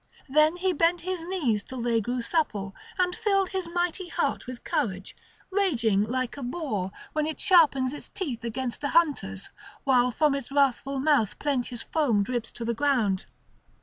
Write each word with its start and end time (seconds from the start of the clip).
Then 0.27 0.55
he 0.55 0.73
bent 0.73 1.01
his 1.01 1.23
knees 1.23 1.63
till 1.63 1.79
they 1.79 2.01
grew 2.01 2.23
supple, 2.23 2.73
and 2.97 3.15
filled 3.15 3.49
his 3.49 3.69
mighty 3.69 4.07
heart 4.09 4.47
with 4.47 4.63
courage, 4.63 5.15
raging 5.51 6.05
like 6.05 6.37
a 6.37 6.41
boar, 6.41 6.91
when 7.13 7.27
it 7.27 7.39
sharpens 7.39 7.93
its 7.93 8.09
teeth 8.09 8.43
against 8.43 8.81
the 8.81 8.89
hunters, 8.97 9.51
while 9.83 10.09
from 10.09 10.33
its 10.33 10.51
wrathful 10.51 10.97
mouth 10.99 11.37
plenteous 11.37 11.83
foam 11.83 12.23
drips 12.23 12.49
to 12.53 12.65
the 12.65 12.73
ground. 12.73 13.27